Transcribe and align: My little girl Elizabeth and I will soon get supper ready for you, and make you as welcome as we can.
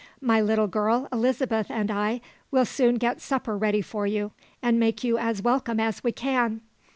My 0.19 0.41
little 0.41 0.65
girl 0.65 1.07
Elizabeth 1.13 1.67
and 1.69 1.91
I 1.91 2.21
will 2.49 2.65
soon 2.65 2.95
get 2.95 3.21
supper 3.21 3.55
ready 3.55 3.83
for 3.83 4.07
you, 4.07 4.31
and 4.59 4.79
make 4.79 5.03
you 5.03 5.19
as 5.19 5.43
welcome 5.43 5.79
as 5.79 6.03
we 6.03 6.11
can. 6.11 6.61